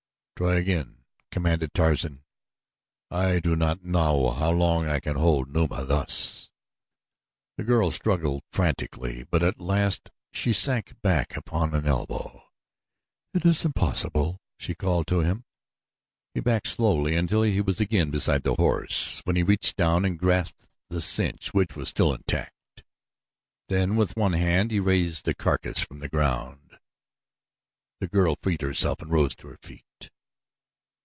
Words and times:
"Try 0.41 0.55
again," 0.55 1.03
commanded 1.29 1.71
Tarzan. 1.71 2.23
"I 3.11 3.39
do 3.39 3.55
not 3.55 3.83
know 3.83 4.31
how 4.31 4.49
long 4.49 4.87
I 4.87 4.99
can 4.99 5.15
hold 5.15 5.47
Numa 5.53 5.85
thus." 5.85 6.49
The 7.57 7.63
girl 7.63 7.91
struggled 7.91 8.41
frantically; 8.51 9.23
but 9.29 9.43
at 9.43 9.59
last 9.61 10.09
she 10.31 10.51
sank 10.51 10.99
back 11.03 11.37
upon 11.37 11.75
an 11.75 11.85
elbow. 11.85 12.41
"It 13.35 13.45
is 13.45 13.63
impossible," 13.63 14.41
she 14.57 14.73
called 14.73 15.05
to 15.09 15.19
him. 15.19 15.45
He 16.33 16.39
backed 16.39 16.65
slowly 16.69 17.15
until 17.15 17.43
he 17.43 17.61
was 17.61 17.79
again 17.79 18.09
beside 18.09 18.41
the 18.41 18.55
horse, 18.55 19.19
when 19.25 19.35
he 19.35 19.43
reached 19.43 19.75
down 19.75 20.05
and 20.05 20.17
grasped 20.17 20.67
the 20.89 21.01
cinch, 21.01 21.53
which 21.53 21.75
was 21.75 21.89
still 21.89 22.15
intact. 22.15 22.81
Then 23.69 23.95
with 23.95 24.15
one 24.17 24.33
hand 24.33 24.71
he 24.71 24.79
raised 24.79 25.25
the 25.25 25.35
carcass 25.35 25.81
from 25.81 25.99
the 25.99 26.09
ground. 26.09 26.79
The 27.99 28.07
girl 28.07 28.35
freed 28.35 28.61
herself 28.63 29.03
and 29.03 29.11
rose 29.11 29.35
to 29.35 29.47
her 29.49 29.57
feet. 29.61 29.85